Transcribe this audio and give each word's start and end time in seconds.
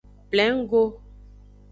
Plengo. 0.31 0.83